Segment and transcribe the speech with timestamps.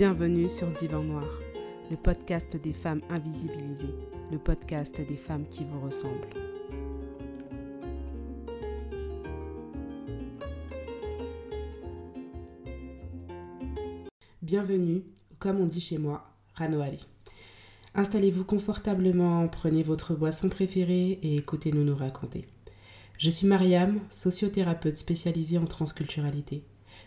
[0.00, 1.28] Bienvenue sur Divan Noir,
[1.90, 3.94] le podcast des femmes invisibilisées,
[4.32, 6.26] le podcast des femmes qui vous ressemblent.
[14.40, 15.02] Bienvenue,
[15.38, 16.24] comme on dit chez moi,
[16.54, 17.06] Ranoali.
[17.94, 22.46] Installez-vous confortablement, prenez votre boisson préférée et écoutez-nous nous raconter.
[23.18, 26.64] Je suis Mariam, sociothérapeute spécialisée en transculturalité.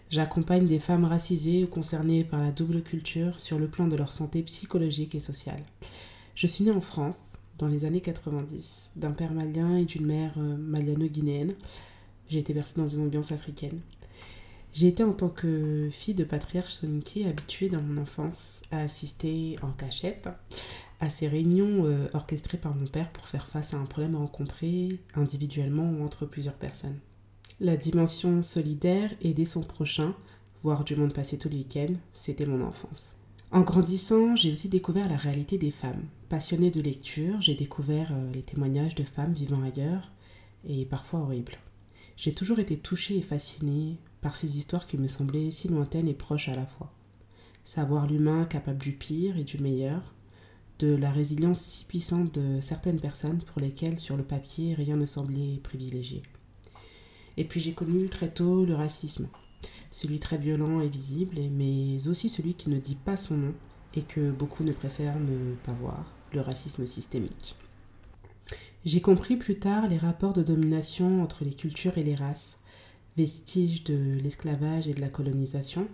[0.09, 4.11] J'accompagne des femmes racisées ou concernées par la double culture sur le plan de leur
[4.11, 5.63] santé psychologique et sociale.
[6.35, 10.33] Je suis née en France dans les années 90 d'un père malien et d'une mère
[10.37, 11.53] euh, maliano-guinéenne.
[12.29, 13.79] J'ai été bercée dans une ambiance africaine.
[14.73, 19.55] J'ai été en tant que fille de patriarche soninké habituée dans mon enfance à assister
[19.61, 20.27] en cachette
[20.99, 24.99] à ces réunions euh, orchestrées par mon père pour faire face à un problème rencontré
[25.15, 26.97] individuellement ou entre plusieurs personnes.
[27.63, 30.13] La dimension solidaire, aider son prochain,
[30.61, 33.15] voir du monde passer tout le week-end, c'était mon enfance.
[33.51, 36.03] En grandissant, j'ai aussi découvert la réalité des femmes.
[36.27, 40.11] Passionnée de lecture, j'ai découvert euh, les témoignages de femmes vivant ailleurs
[40.67, 41.55] et parfois horribles.
[42.17, 46.13] J'ai toujours été touchée et fascinée par ces histoires qui me semblaient si lointaines et
[46.13, 46.91] proches à la fois.
[47.63, 50.13] Savoir l'humain capable du pire et du meilleur,
[50.79, 55.05] de la résilience si puissante de certaines personnes pour lesquelles sur le papier rien ne
[55.05, 56.23] semblait privilégié.
[57.37, 59.27] Et puis j'ai connu très tôt le racisme,
[59.91, 63.53] celui très violent et visible, mais aussi celui qui ne dit pas son nom
[63.95, 67.55] et que beaucoup ne préfèrent ne pas voir, le racisme systémique.
[68.85, 72.57] J'ai compris plus tard les rapports de domination entre les cultures et les races,
[73.15, 75.87] vestiges de l'esclavage et de la colonisation.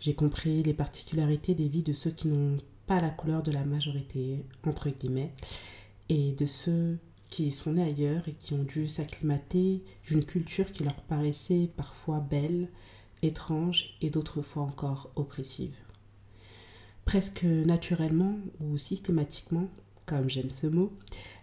[0.00, 3.64] J'ai compris les particularités des vies de ceux qui n'ont pas la couleur de la
[3.64, 5.32] majorité, entre guillemets,
[6.08, 6.98] et de ceux
[7.36, 12.18] qui sont nés ailleurs et qui ont dû s'acclimater d'une culture qui leur paraissait parfois
[12.18, 12.70] belle,
[13.20, 15.76] étrange et d'autres fois encore oppressive.
[17.04, 19.68] Presque naturellement ou systématiquement,
[20.06, 20.94] comme j'aime ce mot,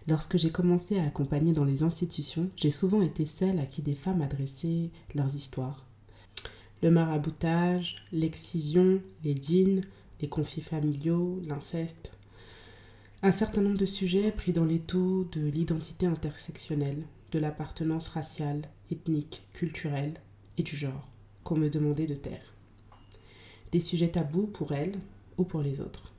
[0.08, 3.94] lorsque j'ai commencé à accompagner dans les institutions, j'ai souvent été celle à qui des
[3.94, 5.86] femmes adressaient leurs histoires.
[6.82, 9.82] Le maraboutage, l'excision, les dînes,
[10.20, 12.13] les conflits familiaux, l'inceste.
[13.24, 19.48] Un certain nombre de sujets pris dans les de l'identité intersectionnelle, de l'appartenance raciale, ethnique,
[19.54, 20.20] culturelle
[20.58, 21.08] et du genre
[21.42, 22.52] qu'on me demandait de taire.
[23.72, 24.98] Des sujets tabous pour elles
[25.38, 26.12] ou pour les autres.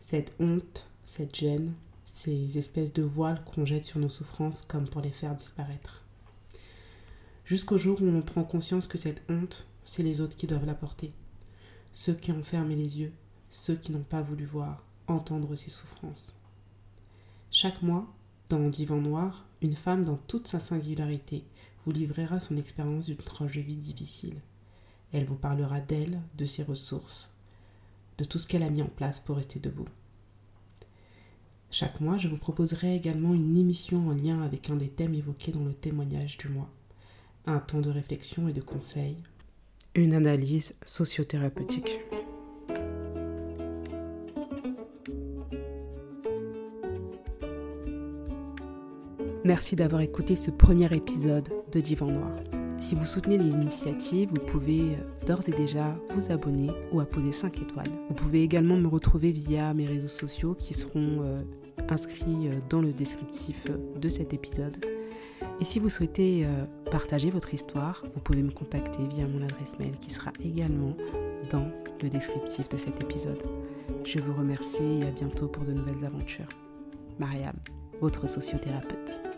[0.00, 1.74] Cette honte, cette gêne,
[2.04, 6.06] ces espèces de voiles qu'on jette sur nos souffrances comme pour les faire disparaître.
[7.44, 10.72] Jusqu'au jour où on prend conscience que cette honte, c'est les autres qui doivent la
[10.72, 11.12] porter.
[11.92, 13.12] Ceux qui ont fermé les yeux,
[13.50, 16.36] ceux qui n'ont pas voulu voir, entendre ces souffrances.
[17.50, 18.06] Chaque mois,
[18.48, 21.44] dans Divan Noir, une femme dans toute sa singularité
[21.84, 24.40] vous livrera son expérience d'une tranche de vie difficile.
[25.12, 27.32] Elle vous parlera d'elle, de ses ressources,
[28.18, 29.88] de tout ce qu'elle a mis en place pour rester debout.
[31.70, 35.52] Chaque mois, je vous proposerai également une émission en lien avec un des thèmes évoqués
[35.52, 36.68] dans le témoignage du mois.
[37.46, 39.16] Un temps de réflexion et de conseil.
[39.94, 42.00] Une analyse sociothérapeutique.
[49.50, 52.30] Merci d'avoir écouté ce premier épisode de Divan Noir.
[52.80, 57.60] Si vous soutenez l'initiative, vous pouvez euh, d'ores et déjà vous abonner ou apposer 5
[57.60, 57.90] étoiles.
[58.08, 61.42] Vous pouvez également me retrouver via mes réseaux sociaux qui seront euh,
[61.88, 63.66] inscrits euh, dans le descriptif
[64.00, 64.76] de cet épisode.
[65.58, 66.46] Et si vous souhaitez
[66.92, 70.96] partager votre histoire, vous pouvez me contacter via mon adresse mail qui sera également
[71.50, 71.66] dans
[72.00, 73.42] le descriptif de cet épisode.
[74.04, 76.48] Je vous remercie et à bientôt pour de nouvelles aventures.
[77.18, 77.56] Mariam,
[78.00, 79.29] votre sociothérapeute.